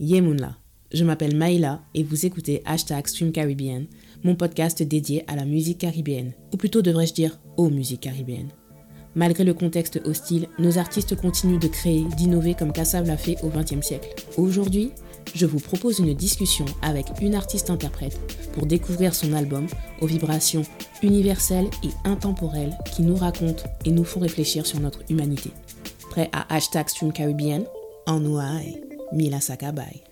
[0.00, 0.56] Yemunla.
[0.92, 3.86] Je m'appelle Maïla et vous écoutez Hashtag Stream Caribbean,
[4.22, 8.50] mon podcast dédié à la musique caribéenne, ou plutôt devrais-je dire aux musiques caribéennes.
[9.14, 13.48] Malgré le contexte hostile, nos artistes continuent de créer, d'innover comme Kassav l'a fait au
[13.48, 14.14] XXe siècle.
[14.36, 14.90] Aujourd'hui,
[15.34, 18.18] je vous propose une discussion avec une artiste-interprète
[18.52, 19.66] pour découvrir son album
[20.00, 20.62] aux vibrations
[21.02, 25.50] universelles et intemporelles qui nous racontent et nous font réfléchir sur notre humanité.
[26.10, 27.64] Prêt à hashtag Stream Caribbean?
[28.06, 28.20] En
[29.12, 30.02] Mila Sakabai.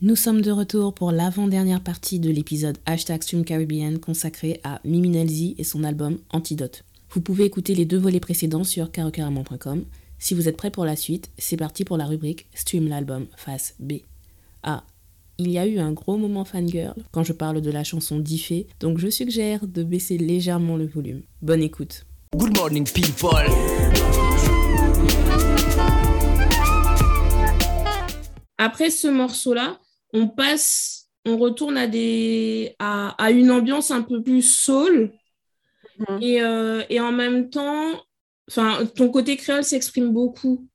[0.00, 5.10] Nous sommes de retour pour l'avant-dernière partie de l'épisode Hashtag Stream Caribbean consacré à Mimi
[5.10, 6.84] Nelzi et son album Antidote.
[7.10, 9.84] Vous pouvez écouter les deux volets précédents sur carocaramon.com.
[10.18, 13.74] Si vous êtes prêt pour la suite, c'est parti pour la rubrique Stream l'album face
[13.78, 13.94] B.
[14.62, 14.84] Ah,
[15.38, 18.66] il y a eu un gros moment fangirl quand je parle de la chanson Diffé,
[18.80, 21.22] donc je suggère de baisser légèrement le volume.
[21.42, 22.06] Bonne écoute.
[22.34, 23.28] Good morning people
[28.62, 29.80] Après ce morceau-là,
[30.12, 35.10] on passe, on retourne à, des, à, une ambiance un peu plus soul.
[35.98, 36.20] Mhm.
[36.22, 38.00] Euh, et, en même temps,
[38.94, 40.68] ton côté créole s'exprime beaucoup.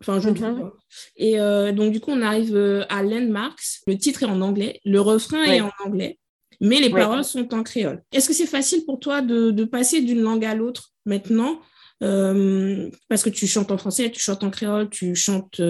[0.00, 0.34] Enfin, je mhm.
[0.34, 0.72] trouve.
[1.14, 3.78] Et euh, donc, du coup, on arrive euh, à Landmarks.
[3.86, 6.18] Le titre est en anglais, le refrain est en anglais,
[6.60, 8.02] mais les paroles sont en créole.
[8.10, 11.60] Est-ce que c'est facile pour toi de, passer d'une langue à l'autre maintenant
[12.00, 15.60] Parce que tu chantes en français, tu chantes en créole, tu chantes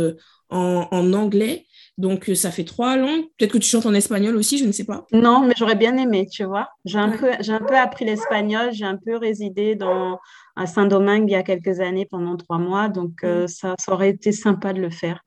[0.51, 1.67] en, anglais.
[1.99, 3.25] Donc, euh, ça fait trois langues.
[3.37, 5.07] Peut-être que tu chantes en espagnol aussi, je ne sais pas.
[5.13, 6.69] Non, mais j'aurais bien aimé, tu vois.
[6.85, 8.71] J'ai un, peu, j'ai un peu appris l'espagnol.
[8.73, 10.19] J'ai un peu résidé dans,
[10.57, 12.89] à Saint-Domingue il y a quelques années pendant trois mois.
[12.89, 13.49] Donc, euh, mm.
[13.49, 15.21] ça, ça, aurait été sympa de le faire.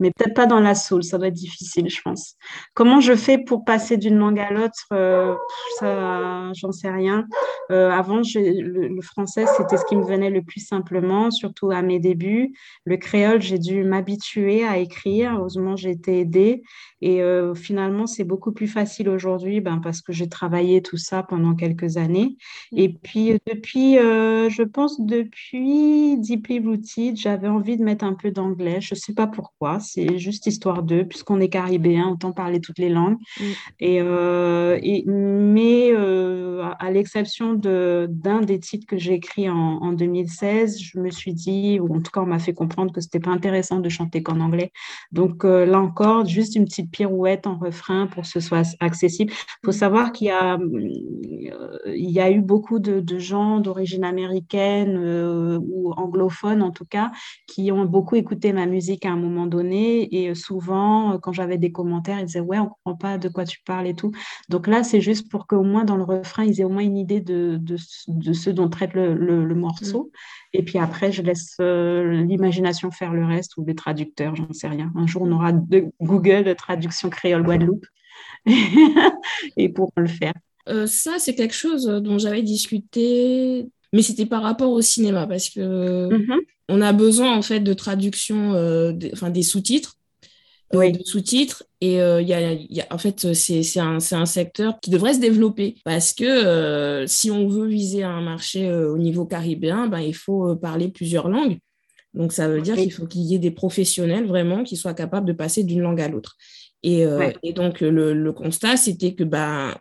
[0.00, 2.36] Mais peut-être pas dans la soul, ça doit être difficile, je pense.
[2.74, 5.36] Comment je fais pour passer d'une langue à l'autre euh,
[5.78, 7.26] Ça, j'en sais rien.
[7.70, 11.82] Euh, avant, le, le, français, c'était ce qui me venait le plus simplement, surtout à
[11.82, 12.54] mes débuts.
[12.84, 15.36] Le créole, j'ai dû m'habituer à écrire.
[15.36, 16.62] Heureusement, j'ai été aidée.
[17.02, 21.22] Et euh, finalement, c'est beaucoup plus facile aujourd'hui ben, parce que j'ai travaillé tout ça
[21.22, 22.36] pendant quelques années.
[22.72, 28.80] Et puis, depuis, je pense, depuis Deeply Rooted, j'avais envie de mettre un peu d'anglais.
[28.80, 32.78] Je ne sais pas pourquoi c'est juste histoire d'eux, puisqu'on est caribéen, autant parler toutes
[32.78, 33.18] les langues.
[33.38, 33.44] Mm.
[33.80, 39.92] Et, euh, et, mais euh, à l'exception d'un des titres que j'ai écrit en, en,
[39.92, 43.20] 2016, je me suis dit, ou en tout cas on m'a fait comprendre que c'était
[43.20, 44.72] pas intéressant de chanter qu'en anglais.
[45.12, 49.32] Donc euh, là encore, juste une petite pirouette en refrain pour que ce soit accessible.
[49.32, 49.80] Il faut mm.
[49.80, 50.58] savoir qu'il y a,
[51.86, 54.96] il y a eu beaucoup de, de gens d'origine américaine
[55.62, 57.10] ou anglophone en tout cas,
[57.46, 61.32] qui ont beaucoup écouté ma musique à un moment donné et euh, souvent, euh, quand
[61.32, 63.94] j'avais des commentaires, ils disaient Ouais, on ne comprend pas de quoi tu parles et
[63.94, 64.12] tout.
[64.48, 66.96] Donc là, c'est juste pour qu'au moins dans le refrain, ils aient au moins une
[66.96, 67.76] idée de, de,
[68.32, 70.04] ce dont traite le, le, morceau.
[70.04, 70.58] Mm.
[70.58, 74.68] Et puis après, je laisse euh, l'imagination faire le reste ou les traducteurs, j'en sais
[74.68, 74.92] rien.
[74.96, 77.86] Un jour, on aura de Google de traduction créole Guadeloupe
[79.56, 80.34] et pour le faire.
[80.86, 86.08] ça, c'est quelque chose dont j'avais discuté, mais c'était par rapport au cinéma parce que.
[86.08, 89.96] Mm-hmm on a besoin en fait de traduction, euh, enfin des sous-titres.
[90.72, 91.64] Euh, de sous-titres.
[91.80, 95.74] Et il euh, y, a, en fait c'est un, un, secteur qui devrait se développer.
[95.84, 100.88] Parce que si on veut viser un marché au niveau caribéen ben, il faut parler
[100.88, 101.58] plusieurs langues.
[102.14, 105.26] Donc ça veut dire qu'il faut qu'il y ait des professionnels vraiment qui soient capables
[105.26, 106.36] de passer d'une langue à l'autre.
[106.82, 107.04] Et,
[107.42, 109.74] et, donc le, le constat c'était que ben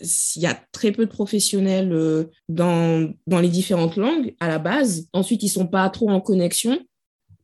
[0.00, 4.58] il y a très peu de professionnels euh, dans, dans les différentes langues à la
[4.58, 5.08] base.
[5.12, 6.78] Ensuite, ils ne sont pas trop en connexion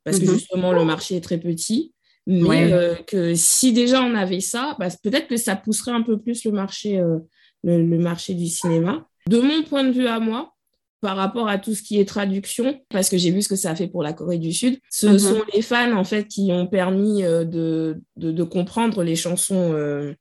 [0.04, 0.34] parce que mhm.
[0.34, 1.92] justement, le marché est très petit.
[2.26, 6.18] Mais euh, que si déjà on avait ça, bah, peut-être que ça pousserait un peu
[6.18, 7.18] plus le marché, euh,
[7.62, 9.06] le, marché du cinéma.
[9.28, 10.54] De mon point de vue à moi,
[11.02, 13.72] par rapport à tout ce qui est traduction, parce que j'ai vu ce que ça
[13.72, 15.18] a fait pour la Corée du Sud, ce mhm.
[15.18, 20.14] sont les fans en fait qui ont permis de, de, de, comprendre les chansons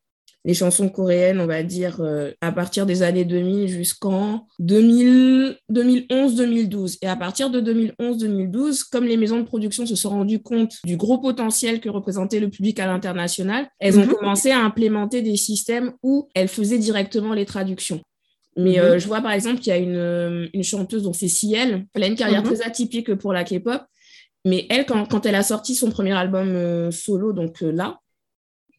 [0.45, 6.97] les chansons coréennes, on va dire, euh, à partir des années 2000 jusqu'en 2011-2012.
[7.01, 10.97] Et à partir de 2011-2012, comme les maisons de production se sont rendues compte du
[10.97, 14.15] gros potentiel que représentait le public à l'international, elles ont mhm.
[14.15, 18.01] commencé à implémenter des systèmes où elles faisaient directement les traductions.
[18.57, 18.99] Mais euh, mhm.
[18.99, 22.03] je vois par exemple qu'il y a une, euh, une chanteuse, dont c'est Ciel, elle
[22.03, 22.53] a une carrière mhm.
[22.53, 23.81] très atypique pour la K-pop,
[24.45, 27.99] mais elle, quand, quand, elle a sorti son premier album solo, donc là,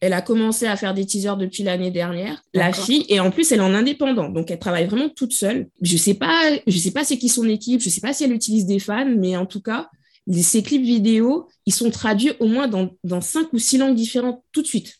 [0.01, 3.51] elle a commencé à faire des teasers depuis l'année dernière, la fille, et en plus,
[3.51, 4.29] elle est en indépendant.
[4.29, 5.67] Donc, elle travaille vraiment toute seule.
[5.81, 8.33] Je sais pas, je sais pas c'est qui son équipe, je sais pas si elle
[8.33, 9.89] utilise des fans, mais en tout cas,
[10.31, 14.43] ses clips vidéo, ils sont traduits au moins dans, dans cinq ou six langues différentes
[14.51, 14.95] tout de suite.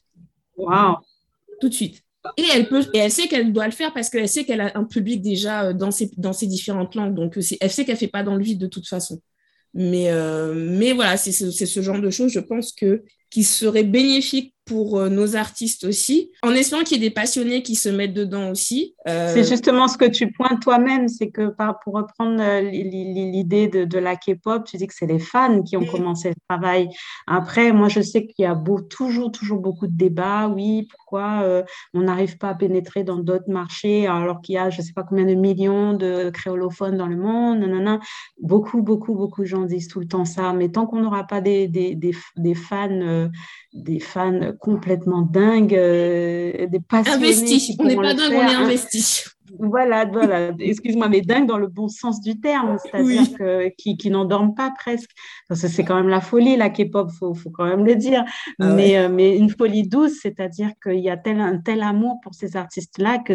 [0.58, 0.96] Waouh!
[1.60, 2.02] Tout de suite.
[2.38, 4.72] Et elle, peut, et elle sait qu'elle doit le faire parce qu'elle sait qu'elle a
[4.76, 7.14] un public déjà euh, dans ces, dans ces différentes langues.
[7.14, 9.22] Donc, elle sait qu'elle ne fait pas dans le vide de toute façon.
[9.76, 10.10] Mais,
[10.56, 14.98] mais voilà, c'est ce, ce, genre de choses, je pense que qui serait bénéfique pour
[14.98, 18.50] euh, nos artistes aussi, en espérant qu'il y ait des passionnés qui se mettent dedans
[18.50, 18.96] aussi.
[19.08, 21.54] Euh, c'est justement ce que tu pointes toi-même, c'est que
[21.84, 25.82] pour reprendre euh, l'idée de, la K-pop, tu dis que c'est les fans qui ont
[25.82, 25.92] mm.
[25.92, 26.90] commencé le travail.
[27.28, 30.48] Après, moi, je sais qu'il y a beau, toujours, toujours beaucoup de débats.
[30.48, 31.46] Oui, pourquoi
[31.94, 34.94] on n'arrive pas à pénétrer dans d'autres marchés alors qu'il y a, je ne sais
[34.94, 37.60] pas combien de millions de créolophones dans le monde.
[37.60, 38.00] non
[38.42, 40.54] Beaucoup, beaucoup, beaucoup de gens disent tout le temps ça.
[40.54, 43.30] Mais tant qu'on n'aura pas des, des, des, fans,
[43.74, 47.28] des fans complètement dingue, euh, des passionnés.
[47.28, 49.26] Investi, on n'est pas dingue, on est investi.
[49.60, 50.52] Voilà, voilà.
[50.60, 53.24] excuse-moi, mais dingue dans le bon sens du terme, c'est-à-dire
[53.78, 55.12] qui, qui n'endorment pas presque.
[55.54, 58.24] c'est quand même la folie, la K-pop, il faut, faut, quand même le dire.
[58.60, 62.20] Ah mais, euh, mais une folie douce, c'est-à-dire qu'il y a tel, un tel amour
[62.24, 63.34] pour ces artistes-là que,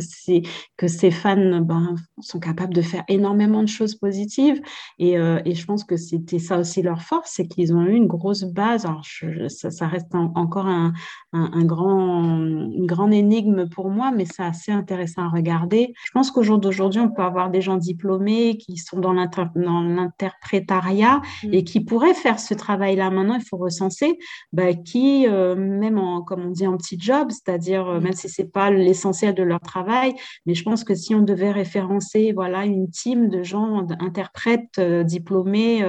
[0.77, 4.61] que ces fans ben, sont capables de faire énormément de choses positives.
[4.99, 7.95] Et, euh, et je pense que c'était ça aussi leur force, c'est qu'ils ont eu
[7.95, 8.85] une grosse base.
[8.85, 9.05] Alors,
[9.49, 10.93] ça, reste encore un,
[11.33, 15.93] un, grand, une grande énigme pour moi, mais c'est assez intéressant à regarder.
[16.05, 21.21] Je pense qu'au jour d'aujourd'hui, on peut avoir des gens diplômés qui sont dans l'interprétariat
[21.45, 21.55] mm.
[21.55, 23.11] et qui pourraient faire ce travail-là.
[23.11, 24.19] Maintenant, il faut recenser
[24.53, 28.03] bah, qui, euh, même en, comme on dit, en petit job, c'est-à-dire euh, mm.
[28.03, 30.15] même si c'est pas l'essentiel de leur travail,
[30.47, 35.05] mais je pense que si on devait référencer voilà une team de gens interprètes euh,
[35.05, 35.85] diplômés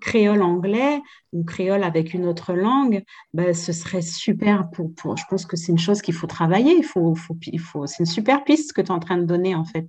[0.00, 1.00] créole anglais
[1.32, 3.04] ou créole avec une autre langue,
[3.34, 6.76] bah, ce serait super pour, pour, Je pense que c'est une chose qu'il faut travailler.
[6.76, 9.24] Il faut, faut, il faut, c'est une super piste que tu es en train de
[9.24, 9.86] donner, en fait.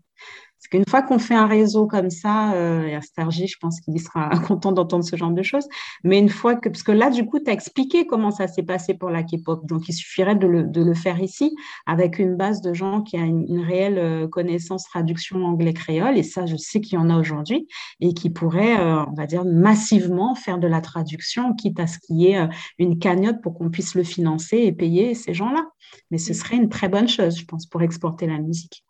[0.62, 4.00] Parce qu'une fois qu'on fait un réseau comme ça, euh, et Stargy, je pense qu'il
[4.00, 5.68] sera content d'entendre ce genre de choses.
[6.04, 8.62] Mais une fois que, parce que là, du coup, tu as expliqué comment ça s'est
[8.62, 9.66] passé pour la K-pop.
[9.66, 11.56] Donc, il suffirait de le, de le, faire ici
[11.88, 16.16] avec une base de gens qui a une, réelle euh, connaissance traduction anglais-créole.
[16.16, 17.68] Et ça, je sais qu'il y en a aujourd'hui
[18.00, 21.98] et qui pourraient, euh, on va dire, massivement faire de la traduction, quitte à ce
[21.98, 22.48] qu'il y ait euh,
[22.78, 25.66] une cagnotte pour qu'on puisse le financer et payer ces gens-là.
[26.12, 28.84] Mais ce serait une très bonne chose, je pense, pour exporter la musique.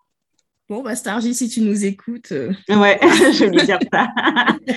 [0.72, 2.32] Bon, bah, Stargy, si tu nous écoutes.
[2.32, 2.54] Euh.
[2.70, 4.08] Ouais, je vais dire ça.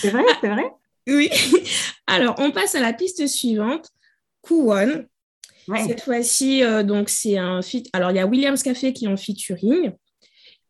[0.00, 0.64] c'est vrai, c'est vrai.
[1.06, 1.28] Oui.
[2.06, 3.90] Alors, on passe à la piste suivante.
[4.40, 5.04] Kuwon.
[5.86, 7.90] Cette fois-ci, euh, donc c'est un feat.
[7.92, 9.92] Alors, il y a Williams Café qui est en featuring.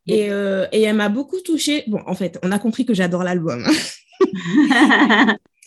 [0.09, 1.85] Et, euh, et, elle m'a beaucoup touchée.
[1.87, 3.65] Bon, en fait, on a compris que j'adore l'album.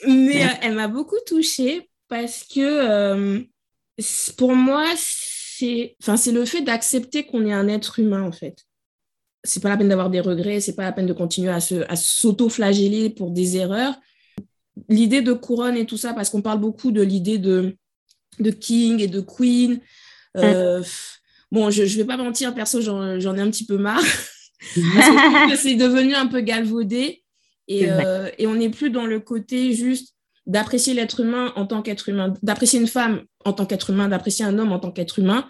[0.10, 3.48] Mais elle m'a beaucoup touchée parce que
[4.36, 4.88] pour moi,
[6.18, 8.58] c'est le fait d'accepter qu'on est un être humain, en fait.
[9.44, 13.10] C'est pas la peine d'avoir des regrets, c'est pas la peine de continuer à s'auto-flageller
[13.10, 13.96] pour des erreurs.
[14.88, 17.76] L'idée de couronne et tout ça, parce qu'on parle beaucoup de l'idée de,
[18.40, 19.82] de king et de queen.
[20.38, 20.84] Euh,
[21.52, 24.04] bon, je, je vais pas mentir, perso, j'en ai un petit peu marre.
[25.56, 27.24] c'est devenu un peu galvaudé.
[27.68, 30.16] Et, euh, et on n'est plus dans le côté juste
[30.46, 34.46] d'apprécier l'être humain en tant qu'être humain, d'apprécier une femme en tant qu'être humain, d'apprécier
[34.46, 35.48] un homme en tant qu'être humain.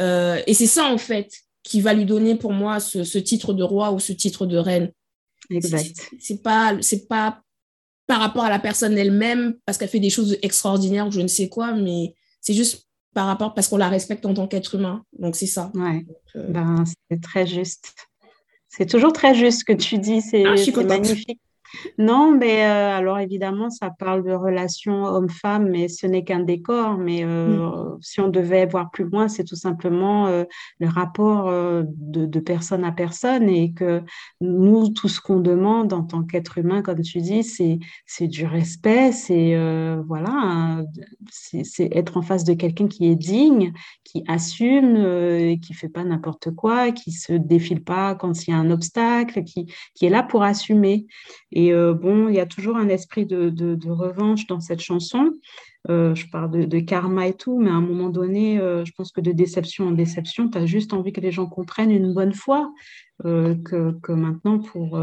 [0.00, 1.30] Euh, et c'est ça, en fait,
[1.62, 4.90] qui va lui donner pour moi ce, titre de roi ou ce titre de reine.
[5.50, 5.96] Exact.
[6.20, 7.40] C'est pas, c'est pas
[8.06, 11.28] par rapport à la personne elle-même, parce qu'elle fait des choses extraordinaires ou je ne
[11.28, 15.04] sais quoi, mais c'est juste par rapport parce qu'on la respecte en tant qu'être humain.
[15.18, 15.70] Donc, c'est ça.
[15.74, 16.04] Ouais.
[16.36, 17.94] Euh, ben, c'est très juste.
[18.68, 20.20] C'est toujours très juste ce que tu dis.
[20.20, 21.40] C'est ah, magnifique.
[21.98, 26.96] Non, mais euh, alors évidemment, ça parle de relations homme-femme, mais ce n'est qu'un décor.
[26.96, 27.98] Mais euh, mm.
[28.00, 30.44] si on devait voir plus loin, c'est tout simplement euh,
[30.80, 31.50] le rapport
[31.84, 34.02] de, personne à personne et que
[34.40, 38.44] nous, tout ce qu'on demande en tant qu'être humain, comme tu dis, c'est, c'est du
[38.44, 39.56] respect, c'est
[40.06, 40.82] voilà,
[41.30, 43.72] c'est, être en face de quelqu'un qui est digne,
[44.04, 48.52] qui assume, et qui fait pas n'importe quoi, qui se défile pas quand il y
[48.52, 51.06] a un obstacle, qui, qui est là pour assumer.
[51.52, 55.32] Et euh, bon, il y a toujours un esprit de, revanche dans cette chanson.
[55.90, 59.12] Euh, je parle de, karma et tout, mais à un moment donné, euh, je pense
[59.12, 62.32] que de déception en déception, tu as juste envie que les gens comprennent une bonne
[62.32, 62.72] fois
[63.22, 64.98] que, maintenant, pour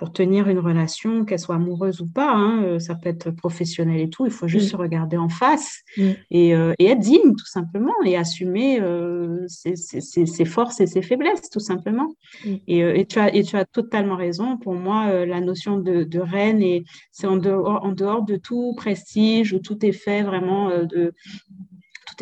[0.00, 4.00] pour tenir une relation, qu'elle soit amoureuse ou pas, hein, euh, ça peut être professionnel
[4.00, 4.70] et tout, il faut juste mm.
[4.70, 6.02] se regarder en face mm.
[6.32, 11.60] euh, et, être digne tout simplement et assumer euh, ses, forces et ses faiblesses tout
[11.60, 12.14] simplement.
[12.46, 12.54] Mm.
[12.66, 17.26] Et, tu as, et tu as totalement raison, pour moi, la notion de, reine, c'est
[17.26, 21.12] en dehors, en dehors de tout prestige où tout est fait vraiment de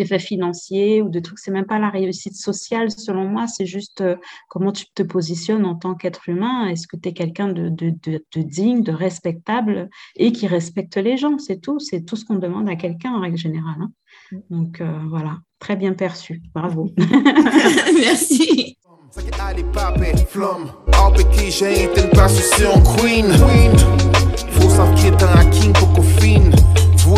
[0.00, 1.38] effet financier ou de trucs.
[1.38, 3.46] C'est même pas la réussite sociale, selon moi.
[3.46, 4.16] C'est juste euh,
[4.48, 6.66] comment tu te positionnes en tant qu'être humain.
[6.68, 11.16] Est-ce que tu es quelqu'un de, de, de, digne, de respectable et qui respecte les
[11.16, 11.38] gens?
[11.38, 11.78] C'est tout.
[11.78, 13.80] C'est tout ce qu'on demande à quelqu'un en règle générale.
[13.80, 13.90] Hein.
[14.32, 14.38] Mm.
[14.50, 16.42] Donc euh, voilà, très bien perçu.
[16.54, 16.90] Bravo.
[18.00, 18.76] Merci.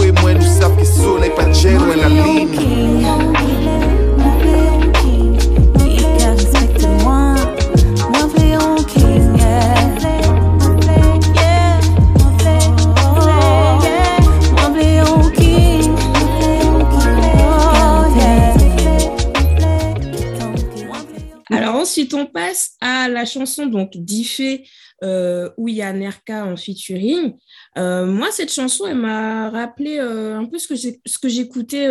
[0.00, 1.80] San fietan a king poko fin Vou e mwen nou sav ki soleil pa djen
[1.88, 3.40] wè la lin
[21.90, 24.64] ensuite, on passe à la chanson donc d'Ifé
[25.02, 27.34] euh, où il y a Nerka en featuring.
[27.78, 31.88] Euh, moi, cette chanson, elle m'a rappelé euh, un peu ce que j'écoutais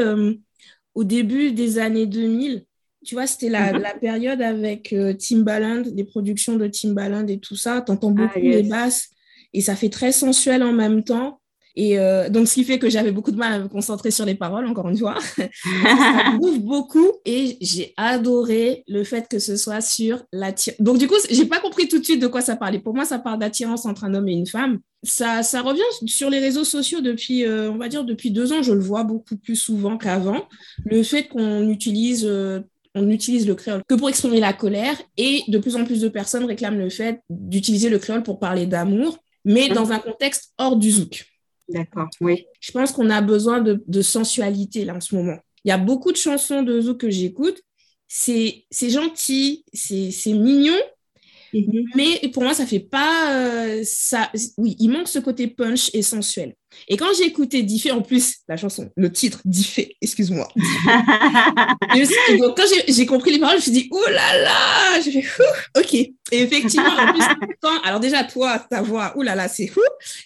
[0.94, 2.66] au début des années 2000.
[3.06, 3.82] Tu vois, c'était la, mhm.
[3.82, 7.82] la, période avec Timbaland, les productions de Timbaland et tout ça.
[7.82, 9.10] Tu entends ah, beaucoup les basses
[9.54, 11.39] et ça fait très sensuel en même temps.
[11.76, 14.26] Et euh, donc, ce qui fait que j'avais beaucoup de mal à me concentrer sur
[14.26, 15.18] les paroles, encore une fois.
[15.38, 20.82] ça m'ouvre beaucoup et j'ai adoré le fait que ce soit sur l'attirance.
[20.82, 22.80] Donc, du coup, j'ai pas compris tout de suite de quoi ça parlait.
[22.80, 24.80] Pour moi, ça parle d'attirance entre un homme et une femme.
[25.04, 28.62] Ça, ça revient sur les réseaux sociaux depuis, euh, on va dire, depuis deux ans.
[28.62, 30.48] Je le vois beaucoup plus souvent qu'avant.
[30.86, 32.60] Le fait qu'on utilise euh,
[32.96, 36.10] on utilise le créole que pour exprimer la colère et de plus en plus de
[36.10, 39.74] personnes réclament le fait d'utiliser le créole pour parler d'amour, mais mmh.
[39.74, 41.26] dans un contexte hors du zouk.
[41.70, 42.46] D'accord, oui.
[42.60, 45.38] Je pense qu'on a besoin de, sensualité là en ce moment.
[45.64, 47.62] Il y a beaucoup de chansons de Zouk que j'écoute.
[48.08, 50.78] C'est gentil, c'est mignon,
[51.54, 51.86] Mhm.
[51.96, 54.32] Mais pour moi, ça fait pas euh, ça.
[54.58, 56.56] Oui, il manque ce côté punch et sensuel.
[56.88, 60.48] Et quand j'ai écouté Diffé, en plus, la chanson, le titre, Diffé, excuse-moi.
[60.56, 65.44] quand j'ai compris les paroles, je me suis dit, oh là là, j'ai fait,
[65.78, 65.94] ok.
[65.94, 67.24] Et effectivement, en plus,
[67.84, 69.82] alors déjà, toi, ta voix, là là, c'est fou.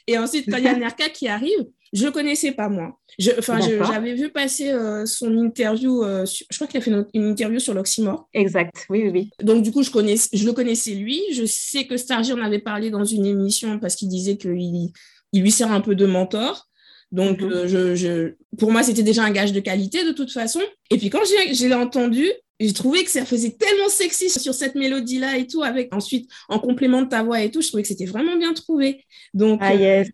[0.08, 3.00] Et ensuite, quand il y a Nerka qui arrive, je ne connaissais pas moi.
[3.38, 7.60] Enfin, j'avais vu passer euh, son interview, euh, je crois qu'il a fait une, interview
[7.60, 8.28] sur l'oxymore.
[8.34, 9.30] Exact, oui, oui, oui.
[9.44, 11.22] Donc, du coup, je, connais, je le connaissais lui.
[11.32, 14.90] Je sais que Stargy en avait parlé dans une émission parce qu'il disait qu'il
[15.34, 16.68] il lui sert un peu de mentor.
[17.12, 17.52] Donc, mhm.
[17.52, 20.62] euh, je, je, pour moi, c'était déjà un gage de qualité de toute façon.
[20.90, 21.22] Et puis, quand
[21.52, 22.28] j'ai entendu,
[22.60, 26.58] j'ai trouvé que ça faisait tellement sexy sur cette mélodie-là et tout, avec ensuite, en
[26.58, 29.06] complément de ta voix et tout, je trouvais que c'était vraiment bien trouvé.
[29.36, 30.10] Donc, ah, yes.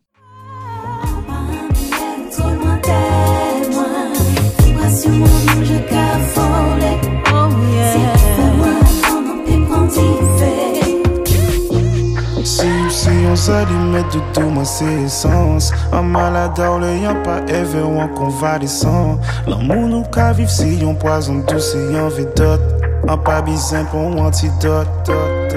[14.69, 15.71] C'est essence.
[15.91, 19.19] Un malade yon pas ever ou en convalescent.
[19.47, 22.61] L'amour nous ka vivre si on poison douce et en vedot
[23.07, 25.11] Un pas bizin pour un antidote.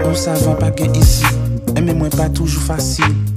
[0.05, 1.25] Nous savons pas que ici
[1.83, 3.31] Mais moi pas toujours facile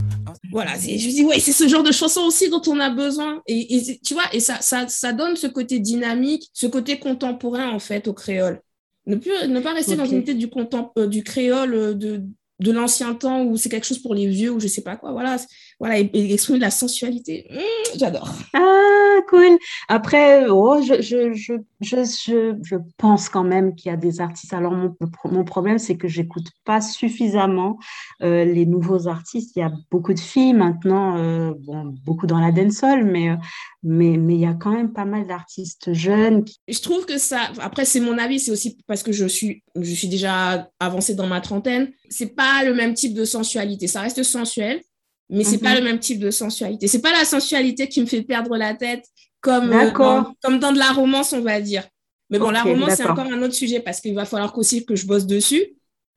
[0.56, 3.42] voilà, je me dis, ouais, c'est ce genre de chanson aussi dont on a besoin.
[3.46, 7.80] Et, tu vois, et ça, ça, ça, donne ce côté dynamique, ce côté contemporain, en
[7.80, 8.62] fait, au créole.
[9.06, 10.50] Ne, plus, ne pas rester dans une tête du,
[10.98, 12.24] euh, du créole euh, de,
[12.60, 15.12] de l'ancien temps où c'est quelque chose pour les vieux ou je sais pas quoi.
[15.12, 15.36] Voilà,
[15.80, 17.48] voilà et, exprimer de la sensualité.
[17.52, 18.30] Mmh, j'adore.
[18.54, 19.58] Ah, cool.
[19.88, 24.54] Après, oh, je, je, je, je, je pense quand même qu'il y a des artistes.
[24.54, 27.78] Alors, mon, mon problème, c'est que j'écoute pas suffisamment
[28.22, 29.56] euh, les nouveaux artistes.
[29.56, 33.36] Il y a beaucoup de filles maintenant, euh, bon, beaucoup dans la dancehall, mais euh,
[33.84, 36.44] mais mais il y a quand même pas mal d'artistes jeunes.
[36.68, 37.52] Je trouve que ça.
[37.60, 38.40] Après, c'est mon avis.
[38.40, 41.92] C'est aussi parce que je suis je suis déjà avancée dans ma trentaine.
[42.10, 43.88] C'est pas le même type de sensualité.
[43.88, 44.82] Ça reste sensuel,
[45.30, 45.78] mais c'est pas mhm.
[45.78, 46.88] le même type de sensualité.
[46.88, 49.06] C'est pas la sensualité qui me fait perdre la tête
[49.42, 51.84] comme, euh, dans, comme dans de la romance, on va dire.
[52.30, 54.96] Mais bon, la romance, c'est encore un autre sujet parce qu'il va falloir aussi que
[54.96, 55.64] je bosse dessus.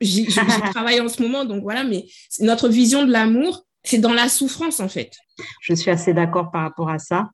[0.00, 0.26] J'y
[0.74, 2.06] travaille en ce moment, donc voilà, mais
[2.40, 5.12] notre vision de l'amour, c'est dans la souffrance, en fait.
[5.62, 7.30] Je suis assez d'accord par rapport à ça.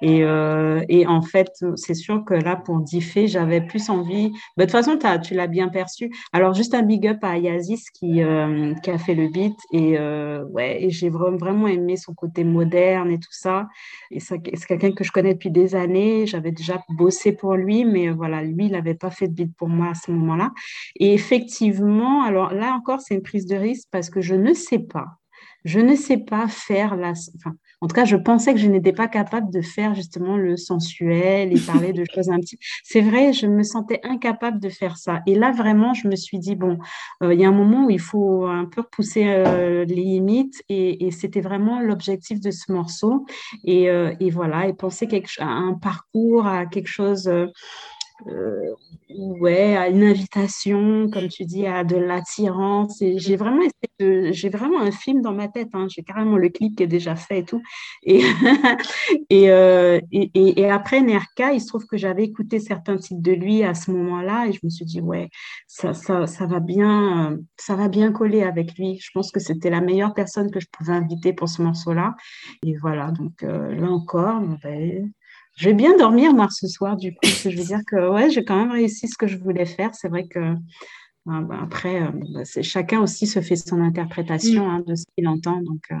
[0.00, 4.30] Et, euh, et en fait, c'est sûr que là, pour Diffé, j'avais plus envie.
[4.56, 6.14] Bah, de toute façon, tu l'as bien perçu.
[6.32, 9.56] Alors, juste un big up à Yazis qui, euh, qui a fait le beat.
[9.72, 13.66] Et, euh, ouais, et j'ai vraiment aimé son côté moderne et tout ça.
[14.12, 16.26] Et c'est quelqu'un que je connais depuis des années.
[16.26, 19.68] J'avais déjà bossé pour lui, mais voilà, lui, il n'avait pas fait de beat pour
[19.68, 20.52] moi à ce moment-là.
[21.00, 24.78] Et effectivement, alors là encore, c'est une prise de risque parce que je ne sais
[24.78, 25.06] pas
[25.66, 27.10] je ne sais pas faire la.
[27.10, 30.56] Enfin, en tout cas, je pensais que je n'étais pas capable de faire justement le
[30.56, 32.56] sensuel et parler de choses un petit.
[32.84, 35.22] C'est vrai, je me sentais incapable de faire ça.
[35.26, 36.78] Et là, vraiment, je me suis dit bon,
[37.24, 40.62] euh, il y a un moment où il faut un peu repousser euh, les limites,
[40.68, 43.26] et, c'était vraiment l'objectif de ce morceau.
[43.64, 47.28] Et, euh, et, voilà, et penser quelque, à un parcours, à quelque chose
[48.24, 53.02] ouais, à une invitation, comme tu dis, à de l'attirance.
[53.16, 53.62] J'ai vraiment,
[54.00, 55.68] j'ai vraiment un film dans ma tête.
[55.74, 55.86] Hein.
[55.88, 57.62] J'ai carrément le clip qui est déjà fait et tout.
[59.28, 59.50] Et,
[60.10, 63.90] et, après Nerka, il se trouve que j'avais écouté certains titres de lui à ce
[63.90, 65.28] moment-là et je me suis dit, ouais,
[65.66, 65.92] ça,
[66.46, 68.98] va bien, ça va bien coller avec lui.
[69.00, 72.14] Je pense que c'était la meilleure personne que je pouvais inviter pour ce morceau-là.
[72.64, 75.10] Et voilà, donc là encore, ben,
[75.56, 77.20] je vais bien dormir, moi, ce soir, du coup.
[77.24, 79.94] Je veux dire que, ouais, j'ai quand même réussi ce que je voulais faire.
[79.94, 80.54] C'est vrai que, euh,
[81.24, 84.70] bah, après, euh, bah, chacun aussi se fait son interprétation mm.
[84.70, 85.62] hein, de ce qu'il entend.
[85.62, 85.96] Donc, euh,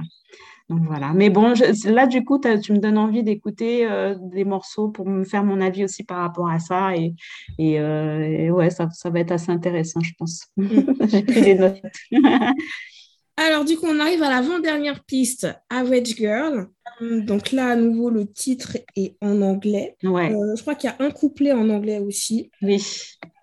[0.68, 1.14] donc, voilà.
[1.14, 1.54] Mais bon,
[1.86, 3.88] là, du coup, tu me donnes envie d'écouter
[4.32, 6.94] des morceaux pour me faire mon avis aussi par rapport à ça.
[6.96, 7.14] Et,
[7.58, 10.48] et, ouais, ça, ça, va être assez intéressant, je pense.
[10.56, 10.80] Mm.
[11.08, 11.80] j'ai pris des notes.
[13.36, 16.68] Alors, du coup, on arrive à l'avant-dernière piste, Average Girl.
[17.00, 19.96] Donc là, à nouveau, le titre est en anglais.
[20.02, 20.32] Ouais.
[20.32, 22.50] Euh, je crois qu'il y a un couplet en anglais aussi.
[22.62, 22.82] Oui.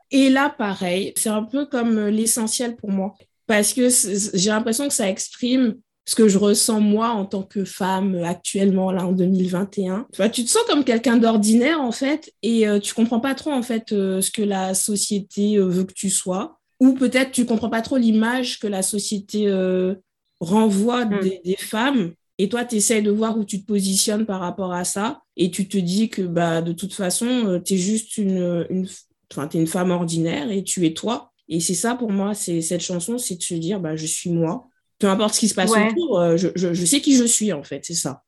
[0.10, 3.14] Et là, pareil, c'est un peu comme euh, l'essentiel pour moi.
[3.46, 7.64] Parce que j'ai l'impression que ça exprime ce que je ressens moi en tant que
[7.64, 10.08] femme actuellement, là, en 2021.
[10.12, 13.52] Enfin, tu te sens comme quelqu'un d'ordinaire, en fait, et euh, tu comprends pas trop,
[13.52, 17.82] en fait, ce que la société veut que tu sois ou peut-être tu comprends pas
[17.82, 19.96] trop l'image que la société euh,
[20.40, 21.20] renvoie mm.
[21.44, 24.84] des, femmes et toi tu essaies de voir où tu te positionnes par rapport à
[24.84, 28.66] ça et tu te dis que bah de toute façon euh, tu es juste une
[28.70, 32.62] une es une femme ordinaire et tu es toi et c'est ça pour moi c'est
[32.62, 34.68] cette chanson c'est de se dire bah je suis moi
[35.00, 37.64] peu importe ce qui se passe autour euh, je, je sais qui je suis en
[37.64, 38.24] fait c'est ça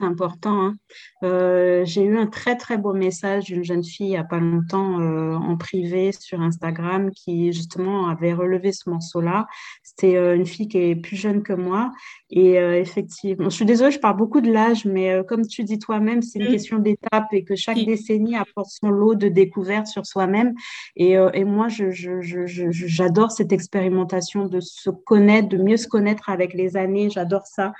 [0.00, 0.66] important.
[0.66, 0.76] Hein.
[1.22, 4.38] Euh, j'ai eu un très très beau message d'une jeune fille il n'y a pas
[4.38, 9.46] longtemps euh, en privé sur Instagram qui justement avait relevé ce morceau-là.
[9.82, 11.92] C'était euh, une fille qui est plus jeune que moi
[12.30, 16.22] et effectivement, je suis désolée, je parle beaucoup de l'âge, mais comme tu dis toi-même,
[16.22, 16.52] c'est une mm.
[16.52, 20.54] question d'étape et que chaque décennie apporte son lot de découvertes sur soi-même.
[20.94, 26.30] Et, et, moi, j'adore je, je, cette expérimentation de se connaître, de mieux se connaître
[26.30, 27.10] avec les années.
[27.10, 27.72] J'adore ça.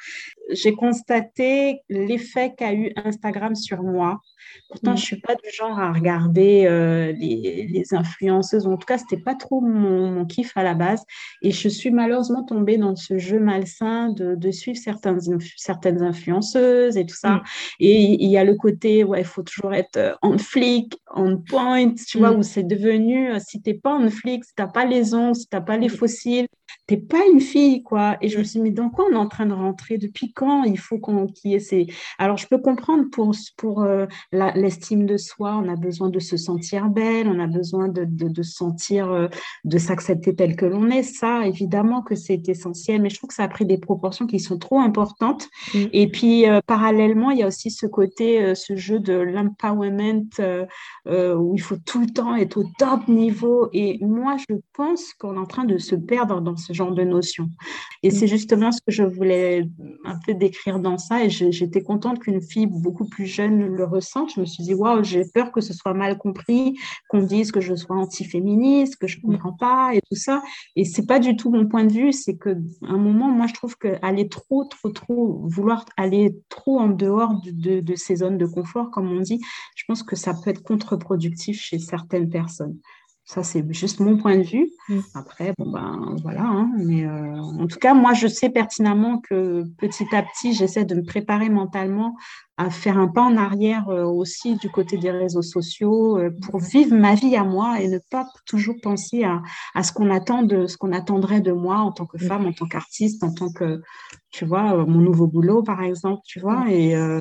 [0.50, 4.20] J'ai constaté l'effet qu'a eu Instagram sur moi.
[4.68, 4.96] Pourtant, mm.
[4.96, 8.66] je ne suis pas du genre à regarder euh, les, influenceuses.
[8.66, 11.02] En tout cas, ce n'était pas trop mon, kiff à la base.
[11.42, 15.20] Et je suis malheureusement tombée dans ce jeu malsain de, suivre certaines,
[15.56, 17.36] certaines influenceuses et tout ça.
[17.36, 17.42] Mm.
[17.80, 21.38] Et il y a le côté, ouais, il faut toujours être en euh, flic, on
[21.38, 22.38] point, tu vois, mm.
[22.38, 25.14] où c'est devenu, euh, si tu n'es pas en flic, si tu n'as pas les
[25.14, 26.46] ongles, si tu n'as pas les fossiles,
[26.90, 28.16] tu n'es pas une fille, quoi.
[28.20, 29.98] Et je me suis dit, mais dans quoi on est en train de rentrer?
[29.98, 31.86] Depuis quand il faut qu'on y ait ces...
[32.18, 33.86] Alors, je peux comprendre pour, pour
[34.32, 38.42] l'estime de soi, on a besoin de se sentir belle, on a besoin de, de,
[38.42, 39.28] sentir, euh,
[39.64, 41.02] de s'accepter tel que l'on est.
[41.02, 44.40] Ça, évidemment que c'est essentiel, mais je trouve que ça a pris des proportions qui
[44.40, 45.48] sont trop importantes.
[45.74, 45.78] Mm.
[45.92, 50.28] Et puis, euh, parallèlement, il y a aussi ce côté, euh, ce jeu de l'empowerment
[51.06, 53.68] où il faut tout le temps être au top niveau.
[53.72, 57.02] Et moi, je pense qu'on est en train de se perdre dans ce genre de
[57.02, 57.48] notions.
[58.02, 58.12] Et mm.
[58.12, 59.68] c'est justement ce que je voulais
[60.04, 61.24] un peu décrire dans ça.
[61.24, 65.02] Et j'étais contente qu'une fille beaucoup plus jeune le ressent je me suis dit, waouh,
[65.02, 69.18] j'ai peur que ce soit mal compris, qu'on dise que je sois antiféministe, que je
[69.18, 70.42] ne comprends pas et tout ça.
[70.76, 72.12] Et c'est pas du tout mon point de vue.
[72.12, 76.88] C'est qu'à un moment, moi, je trouve qu'aller trop, trop, trop, vouloir aller trop en
[76.88, 79.40] dehors de, de ces zones de confort, comme on dit,
[79.76, 82.78] je pense que ça peut être contre-productif chez certaines personnes.
[83.32, 84.72] Ça, c'est juste mon point de vue.
[84.88, 84.98] Mm.
[85.14, 86.42] Après, bon, ben voilà.
[86.42, 90.84] Hein, mais euh, en tout cas, moi, je sais pertinemment que petit à petit, j'essaie
[90.84, 92.16] de me préparer mentalement
[92.56, 96.58] à faire un pas en arrière euh, aussi du côté des réseaux sociaux euh, pour
[96.58, 99.42] vivre ma vie à moi et ne pas toujours penser à,
[99.76, 102.26] à ce qu'on attend de ce qu'on attendrait de moi en tant que mm.
[102.26, 103.80] femme, en tant qu'artiste, en tant que,
[104.32, 106.70] tu vois, mon nouveau boulot, par exemple, tu vois, mm.
[106.70, 107.20] et,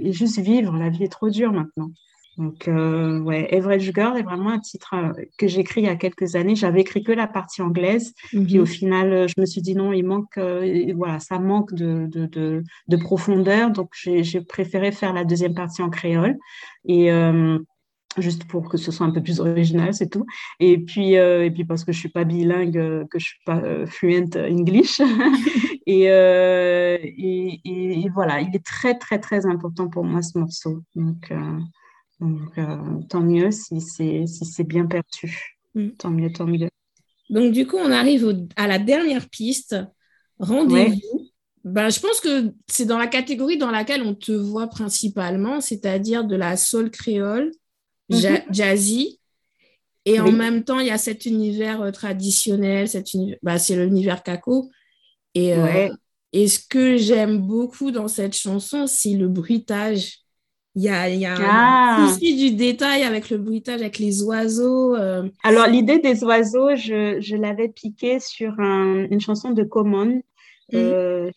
[0.00, 0.76] et juste vivre.
[0.76, 1.92] La vie est trop dure maintenant.
[2.38, 5.96] Donc, euh, ouais, Average Girl est vraiment un titre euh, que j'écris il y a
[5.96, 6.54] quelques années.
[6.54, 8.14] J'avais écrit que la partie anglaise.
[8.30, 8.66] Puis au mhm.
[8.66, 10.38] final, euh, je me suis dit non, il manque,
[10.94, 13.72] voilà, ça manque de, de, de, profondeur.
[13.72, 16.38] Donc, j'ai préféré faire la deuxième partie en créole.
[16.86, 17.10] Et
[18.18, 20.24] juste pour que ce soit un peu plus original, c'est tout.
[20.60, 24.30] Et puis, et puis parce que je suis pas bilingue, que je suis pas fluent
[24.36, 25.00] English.
[25.86, 30.82] et, et, et, voilà, il est très, très, très important pour moi ce morceau.
[30.94, 31.32] Donc,
[32.20, 32.76] donc, euh,
[33.08, 35.56] tant mieux si c'est si bien perçu.
[35.74, 35.90] Mm.
[35.90, 36.68] Tant mieux, tant mieux.
[37.30, 39.76] Donc, du coup, on arrive à la dernière piste.
[40.38, 41.28] Rendez-vous.
[41.64, 46.24] Ben, je pense que c'est dans la catégorie dans laquelle on te voit principalement, c'est-à-dire
[46.24, 47.52] de la soul créole,
[48.10, 48.44] mm-hmm.
[48.50, 49.20] jazzy.
[50.04, 53.08] Et en même temps, il y a cet univers euh, traditionnel, cet
[53.42, 54.70] ben, c'est l'univers caco.
[55.34, 55.88] Et, euh,
[56.32, 60.20] et ce que j'aime beaucoup dans cette chanson, c'est le bruitage
[60.78, 62.06] Il y a, y a un ah.
[62.06, 64.94] souci du détail avec le bruitage, avec les oiseaux.
[64.94, 65.28] Euh.
[65.42, 70.22] Alors, l'idée des oiseaux, je, je l'avais piqué sur une chanson de Common.
[70.72, 70.76] Mmh.
[70.76, 71.30] Euh,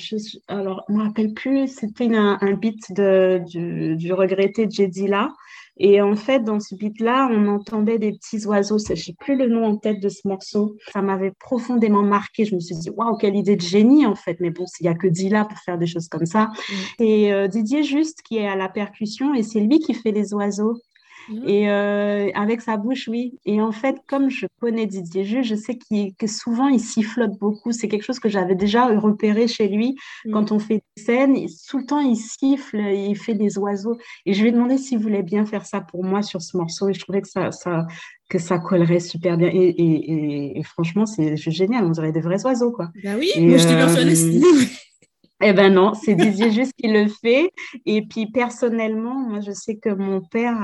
[0.48, 5.34] alors, je ne me rappelle plus, c'était un, un, beat de, du, du regretté Jedila.
[5.78, 8.78] Et en fait, dans ce beat-là, on entendait des petits oiseaux.
[8.78, 10.76] Je n'ai plus le nom en tête de ce morceau.
[10.92, 12.46] Ça m'avait profondément marqué.
[12.46, 14.38] Je me suis dit, waouh, quelle idée de génie, en fait.
[14.40, 16.46] Mais bon, il n'y a que Dila pour faire des choses comme ça.
[16.48, 17.04] Mm.
[17.04, 20.34] Et euh, Didier Juste, qui est à la percussion, et c'est lui qui fait les
[20.34, 20.78] oiseaux.
[21.30, 21.48] Mmh.
[21.48, 23.40] Et euh, avec sa bouche, oui.
[23.46, 27.72] Et en fait, comme je connais Didier Jus, je sais que souvent il sifflote beaucoup.
[27.72, 29.96] C'est quelque chose que j'avais déjà repéré chez lui.
[30.26, 30.32] Mmh.
[30.32, 31.36] Quand on fait des scènes,
[31.70, 33.98] tout le temps il siffle, il fait des oiseaux.
[34.26, 36.90] Et je lui ai demandé s'il voulait bien faire ça pour moi sur ce morceau.
[36.90, 37.86] Et je trouvais que ça, ça
[38.32, 39.50] que ça collerait super bien.
[39.52, 41.86] Et, et, franchement, c'est génial.
[41.86, 42.90] On dirait des vrais oiseaux, quoi.
[43.04, 44.66] Bah oui, moi je te euh,
[45.42, 47.52] eh ben non, c'est Didier juste qui le fait.
[47.86, 50.62] Et puis personnellement, moi je sais que mon père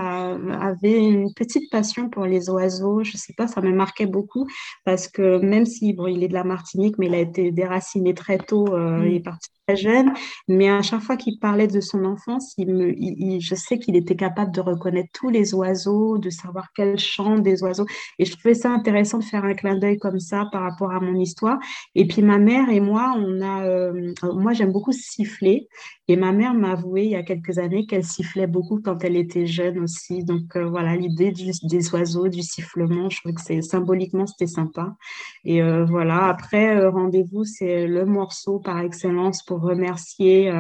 [0.62, 3.04] avait une petite passion pour les oiseaux.
[3.04, 4.48] Je sais pas, ça me marquait beaucoup
[4.86, 8.14] parce que même si bon, il est de la Martinique, mais il a été déraciné
[8.14, 10.14] très tôt, euh, il est parti jeune,
[10.48, 14.16] mais à chaque fois qu'il parlait de son enfance, il me, je sais qu'il était
[14.16, 17.86] capable de reconnaître tous les oiseaux, de savoir quel chant des oiseaux.
[18.20, 21.00] Et je trouvais ça intéressant de faire un clin d'œil comme ça par rapport à
[21.00, 21.60] mon histoire.
[21.96, 25.68] Et puis ma mère et moi, on a, euh, moi j'aime beaucoup siffler.
[26.08, 29.16] Et ma mère m'a avoué il y a quelques années qu'elle sifflait beaucoup quand elle
[29.16, 30.24] était jeune aussi.
[30.24, 34.96] Donc euh, voilà, l'idée des oiseaux, du sifflement, je trouve que c'est symboliquement c'était sympa.
[35.44, 40.52] Et euh, voilà, après rendez-vous, c'est le morceau par excellence pour remercier.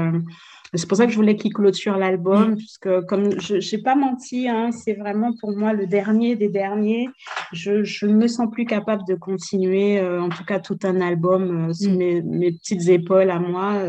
[0.73, 2.55] Euh, c'est pour ça que je voulais qu'il clôture l'album, mm.
[2.55, 7.09] puisque comme je n'ai pas menti, hein, c'est vraiment pour moi le dernier des derniers.
[7.53, 11.69] Je ne me sens plus capable de continuer, euh, en tout cas tout un album
[11.69, 11.97] euh, sous mm.
[11.97, 13.83] mes, mes, petites épaules à moi.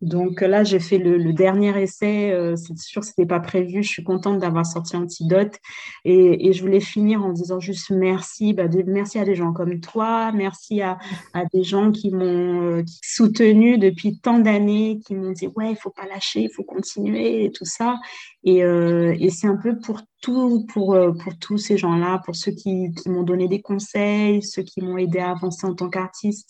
[0.00, 2.54] donc là, j'ai fait le, dernier essai.
[2.56, 3.82] c'est sûr, ce n'était pas prévu.
[3.82, 5.56] Je suis contente d'avoir sorti Antidote.
[6.04, 8.52] Et, et, je voulais finir en disant juste merci.
[8.52, 10.30] Bah, merci à des gens comme toi.
[10.32, 10.98] Merci à,
[11.32, 15.90] à des gens qui m'ont soutenu depuis tant d'années qui m'ont dit ouais il faut
[15.90, 17.96] pas lâcher il faut continuer et tout ça.
[18.44, 22.20] Et, euh, et c'est un peu pour tout pour euh, pour tous ces gens là
[22.24, 25.74] pour ceux qui, qui m'ont donné des conseils ceux qui m'ont aidé à avancer en
[25.74, 26.48] tant qu'artiste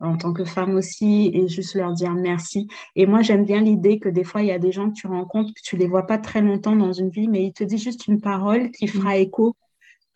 [0.00, 2.68] en tant que femme aussi et juste leur dire merci.
[2.94, 5.06] Et moi j'aime bien l'idée que des fois il y a des gens que tu
[5.06, 7.82] rencontres que tu les vois pas très longtemps dans une vie mais ils te disent
[7.82, 9.22] juste une parole qui fera mmh.
[9.22, 9.56] écho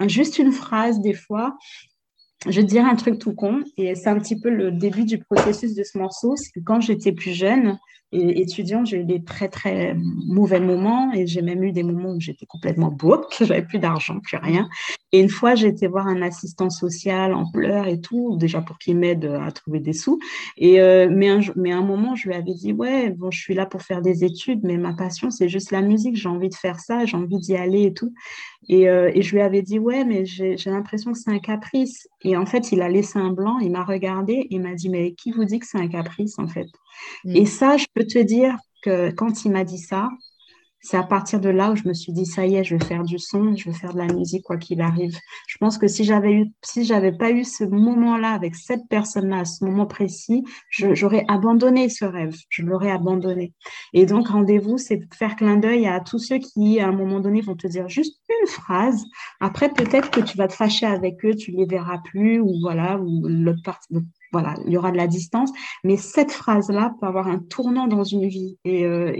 [0.08, 1.56] juste une phrase des fois.
[2.46, 5.04] Je vais te dire un truc tout con, et c'est un petit peu le début
[5.04, 7.78] du processus de ce morceau, c'est que quand j'étais plus jeune,
[8.12, 12.10] et étudiante, j'ai eu des très, très mauvais moments et j'ai même eu des moments
[12.10, 14.68] où j'étais complètement broke, j'avais plus d'argent, plus rien.
[15.12, 18.78] Et une fois, j'ai été voir un assistant social en pleurs et tout, déjà pour
[18.78, 20.18] qu'il m'aide à trouver des sous.
[20.56, 23.40] Et, euh, mais, un, mais à un moment, je lui avais dit, ouais, bon, je
[23.40, 26.48] suis là pour faire des études, mais ma passion, c'est juste la musique, j'ai envie
[26.48, 28.12] de faire ça, j'ai envie d'y aller et tout.
[28.68, 32.08] Et, euh, et, je lui avais dit, ouais, mais j'ai l'impression que c'est un caprice.
[32.22, 35.14] Et en fait, il a laissé un blanc, il m'a regardé et m'a dit, mais
[35.14, 36.68] qui vous dit que c'est un caprice, en fait?
[37.24, 37.36] Mm.
[37.36, 40.08] Et ça, je peux te dire que quand il m'a dit ça,
[40.82, 42.84] c'est à partir de là où je me suis dit ça y est, je vais
[42.84, 45.14] faire du son, je vais faire de la musique quoi qu'il arrive.
[45.46, 49.40] Je pense que si j'avais eu, si j'avais pas eu ce moment-là avec cette personne-là,
[49.40, 53.52] à ce moment précis, j'aurais abandonné ce rêve, je l'aurais abandonné.
[53.92, 57.42] Et donc rendez-vous, c'est faire clin d'œil à tous ceux qui à un moment donné
[57.42, 59.04] vont te dire juste une phrase.
[59.40, 62.98] Après peut-être que tu vas te fâcher avec eux, tu les verras plus ou voilà
[62.98, 63.94] ou l'autre partie
[64.32, 65.50] voilà, il y aura de la distance.
[65.84, 68.58] Mais cette phrase-là peut avoir un tournant dans une vie.
[68.64, 69.12] Et, euh,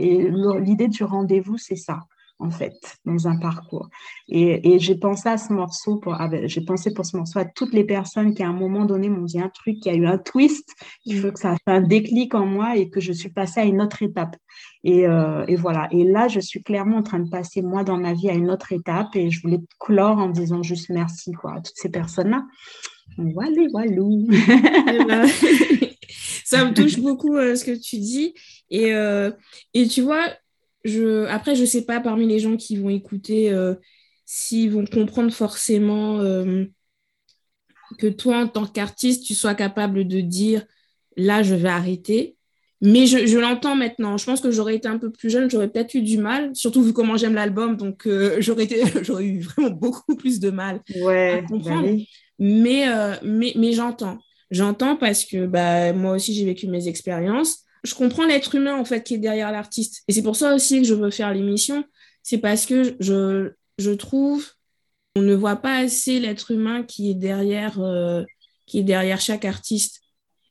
[0.60, 2.00] l'idée du rendez-vous, c'est ça,
[2.38, 3.88] en fait, dans un parcours.
[4.28, 7.44] Et, j'ai pensé à ce morceau, pour, ah ben, j'ai pensé pour ce morceau à
[7.44, 10.06] toutes les personnes qui, à un moment donné, m'ont dit un truc, qui a eu
[10.06, 10.68] un twist,
[11.04, 13.60] il faut que ça a fait un déclic en moi et que je suis passée
[13.60, 14.36] à une autre étape.
[14.84, 15.88] Et, euh, et, voilà.
[15.90, 18.50] Et là, je suis clairement en train de passer, moi, dans ma vie, à une
[18.50, 19.16] autre étape.
[19.16, 22.46] Et je voulais clore en disant juste merci quoi, à toutes ces personnes-là.
[23.16, 24.28] Voilà, walou.
[24.30, 25.26] Eh ben,
[26.44, 28.34] ça me touche beaucoup euh, ce que tu dis.
[28.70, 29.30] Et, euh,
[29.74, 30.26] et tu vois,
[30.84, 33.74] je, après, je ne sais pas parmi les gens qui vont écouter euh,
[34.24, 36.18] s'ils vont comprendre forcément
[37.98, 40.64] que toi, en tant qu'artiste, tu sois capable de dire
[41.16, 42.36] là, je vais arrêter.
[42.82, 44.16] Mais je, je l'entends maintenant.
[44.16, 46.82] Je pense que j'aurais été un peu plus jeune, j'aurais peut-être eu du mal, surtout
[46.82, 47.76] vu comment j'aime l'album.
[47.76, 48.68] Donc, j'aurais,
[49.02, 51.88] j'aurais eu vraiment beaucoup plus de mal ouais, à comprendre.
[51.88, 51.94] Bah
[52.40, 54.18] mais, euh, mais, mais j'entends.
[54.50, 57.58] J'entends parce que bah, moi aussi, j'ai vécu mes expériences.
[57.84, 60.02] Je comprends l'être humain, en fait, qui est derrière l'artiste.
[60.08, 61.84] Et c'est pour ça aussi que je veux faire l'émission.
[62.22, 64.44] C'est parce que je, je trouve
[65.16, 68.22] on ne voit pas assez l'être humain qui est derrière, euh,
[68.66, 70.00] qui est derrière chaque artiste.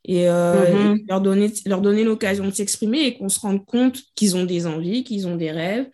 [0.06, 1.06] Et, euh, mm-hmm.
[1.08, 4.66] leur donner, leur donner l'occasion de s'exprimer et qu'on se rende compte qu'ils ont des
[4.66, 5.90] envies, qu'ils ont des rêves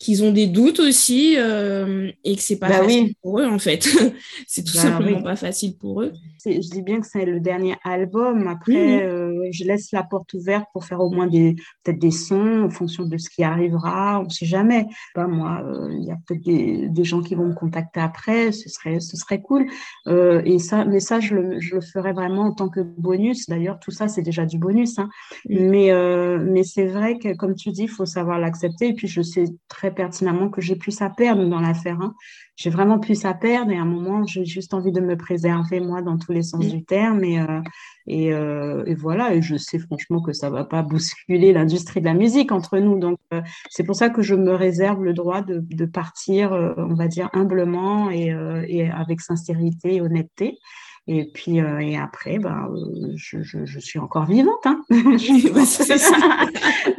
[0.00, 3.58] qu'ils ont des doutes aussi euh, et que c'est pas bah facile pour eux en
[3.58, 3.86] fait.
[4.46, 6.12] c'est tout bah simplement pas facile pour eux.
[6.46, 8.48] Je dis bien que c'est le dernier album.
[8.48, 12.62] Après, euh, je laisse la porte ouverte pour faire au moins des peut-être des sons
[12.62, 14.20] en fonction de ce qui arrivera.
[14.20, 14.86] On ne sait jamais.
[15.14, 18.52] Pas moi, euh, il y a peut-être des, des, gens qui vont me contacter après.
[18.52, 19.66] Ce serait ce serait cool.
[20.06, 23.50] et ça, mais ça, je le, je le ferai vraiment en tant que bonus.
[23.50, 24.98] D'ailleurs, tout ça, c'est déjà du bonus.
[24.98, 25.10] Hein.
[25.46, 25.90] Mais
[26.38, 28.88] mais c'est vrai que comme tu dis, il faut savoir l'accepter.
[28.88, 32.00] Et puis je sais très pertinemment que j'ai plus à perdre dans l'affaire.
[32.00, 32.14] Hein.
[32.56, 35.80] J'ai vraiment plus à perdre et à un moment, j'ai juste envie de me préserver,
[35.80, 37.24] moi, dans tous les sens du terme.
[37.24, 37.62] Et, euh,
[38.10, 42.12] euh, et, voilà, et je sais franchement que ça va pas bousculer l'industrie de la
[42.12, 42.98] musique entre nous.
[42.98, 47.08] Donc, euh, c'est pour ça que je me réserve le droit de, partir, on va
[47.08, 50.58] dire, humblement et, avec sincérité et honnêteté.
[51.06, 52.68] Et puis, et après, ben,
[53.16, 54.66] je, suis encore vivante.
[54.66, 54.82] Hein.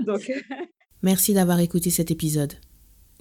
[0.07, 0.31] Donc...
[1.03, 2.53] Merci d'avoir écouté cet épisode.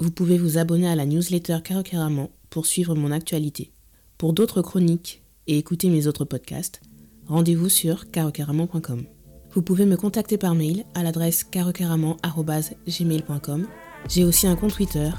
[0.00, 3.70] Vous pouvez vous abonner à la newsletter Caracaramon pour suivre mon actualité.
[4.16, 6.80] Pour d'autres chroniques et écouter mes autres podcasts,
[7.26, 9.04] rendez-vous sur carocaramon.com.
[9.52, 13.66] Vous pouvez me contacter par mail à l'adresse carocaramon.gmail.com.
[14.08, 15.10] J'ai aussi un compte Twitter,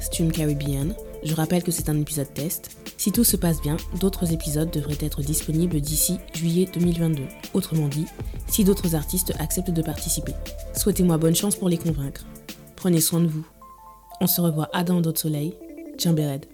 [0.00, 0.94] StreamCaribbean.
[1.22, 2.76] Je rappelle que c'est un épisode test.
[2.98, 7.22] Si tout se passe bien, d'autres épisodes devraient être disponibles d'ici juillet 2022.
[7.54, 8.04] Autrement dit,
[8.48, 10.34] si d'autres artistes acceptent de participer.
[10.76, 12.26] Souhaitez-moi bonne chance pour les convaincre.
[12.76, 13.46] Prenez soin de vous.
[14.24, 15.52] On se revoit à dans d'autres soleils.
[15.98, 16.46] Tiens, Béred.